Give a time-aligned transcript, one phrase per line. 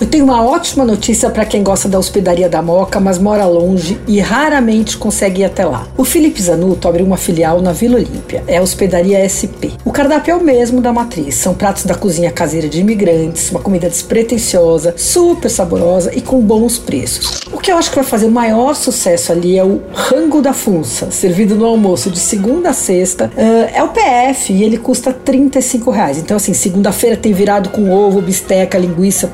[0.00, 4.00] Eu tenho uma ótima notícia para quem gosta da hospedaria da Moca, mas mora longe
[4.06, 5.88] e raramente consegue ir até lá.
[5.96, 8.44] O Felipe Zanuto abriu uma filial na Vila Olímpia.
[8.46, 9.74] É a Hospedaria SP.
[9.84, 11.34] O cardápio é o mesmo da matriz.
[11.34, 16.78] São pratos da cozinha caseira de imigrantes, uma comida despretensiosa, super saborosa e com bons
[16.78, 17.40] preços.
[17.52, 20.52] O que eu acho que vai fazer o maior sucesso ali é o rango da
[20.52, 23.32] funça, servido no almoço de segunda a sexta.
[23.36, 26.18] Uh, é o PF e ele custa 35 reais.
[26.18, 29.26] Então, assim, segunda-feira tem virado com ovo, bisteca, linguiça,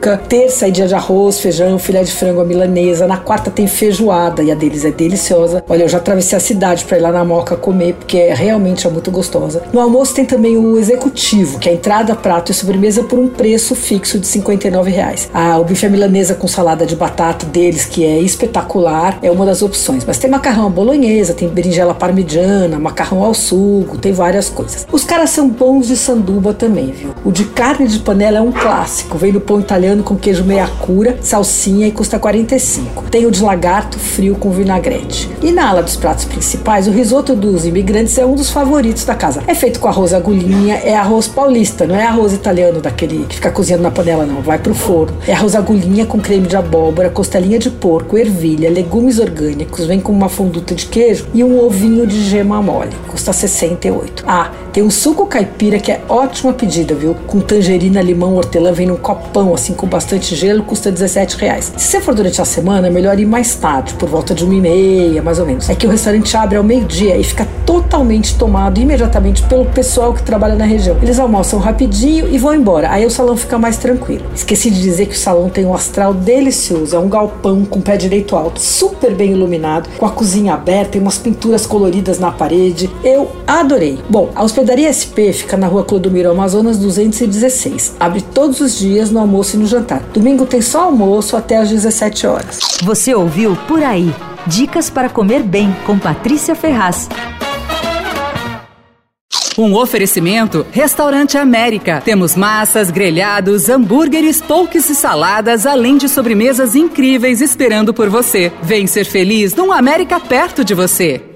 [0.00, 3.06] Terça é dia de arroz, feijão, filé de frango, a milanesa.
[3.06, 5.62] Na quarta tem feijoada e a deles é deliciosa.
[5.68, 8.86] Olha, eu já atravessei a cidade para ir lá na Moca comer, porque é realmente
[8.86, 9.62] é muito gostosa.
[9.74, 13.74] No almoço tem também o executivo, que é entrada, prato e sobremesa por um preço
[13.74, 15.28] fixo de 59 reais.
[15.34, 19.44] Ah, o bife à milanesa com salada de batata deles, que é espetacular, é uma
[19.44, 20.02] das opções.
[20.06, 24.86] Mas tem macarrão à bolonhesa, tem berinjela parmigiana, macarrão ao sugo, tem várias coisas.
[24.90, 27.14] Os caras são bons de sanduba também, viu?
[27.22, 30.44] O de carne de panela é um clássico, vem no pão italiano italiano com queijo
[30.44, 33.04] meia cura, salsinha e custa 45.
[33.10, 35.28] Tem o de lagarto frio com vinagrete.
[35.42, 39.14] E na ala dos pratos principais, o risoto dos imigrantes é um dos favoritos da
[39.14, 39.42] casa.
[39.46, 43.50] É feito com arroz agulhinha, é arroz paulista, não é arroz italiano daquele que fica
[43.50, 45.16] cozinhando na panela não, vai pro forno.
[45.26, 50.12] É arroz agulhinha com creme de abóbora, costelinha de porco, ervilha, legumes orgânicos, vem com
[50.12, 52.90] uma fonduta de queijo e um ovinho de gema mole.
[53.08, 54.24] Custa 68.
[54.26, 57.16] Ah, tem um suco caipira que é ótima pedida, viu?
[57.26, 61.72] Com tangerina, limão, hortelã, vem num copão assim com bastante gelo, custa 17 reais.
[61.74, 64.54] Se você for durante a semana, é melhor ir mais tarde, por volta de uma
[64.54, 65.70] e meia, mais ou menos.
[65.70, 70.22] É que o restaurante abre ao meio-dia e fica totalmente tomado imediatamente pelo pessoal que
[70.22, 70.98] trabalha na região.
[71.00, 72.90] Eles almoçam rapidinho e vão embora.
[72.90, 74.26] Aí o salão fica mais tranquilo.
[74.34, 76.94] Esqueci de dizer que o salão tem um astral delicioso.
[76.94, 81.00] É um galpão com pé direito alto, super bem iluminado, com a cozinha aberta e
[81.00, 82.90] umas pinturas coloridas na parede.
[83.02, 83.98] Eu adorei.
[84.10, 87.94] Bom, a hospedaria SP fica na rua Clodomiro Amazonas 216.
[87.98, 90.02] Abre todos os dias no almoço e no jantar.
[90.12, 92.58] Domingo tem só almoço até às 17 horas.
[92.82, 94.14] Você ouviu Por Aí.
[94.46, 97.08] Dicas para comer bem com Patrícia Ferraz.
[99.58, 102.00] Um oferecimento Restaurante América.
[102.02, 108.50] Temos massas, grelhados, hambúrgueres, polques e saladas, além de sobremesas incríveis esperando por você.
[108.62, 111.29] Vem ser feliz num América perto de você.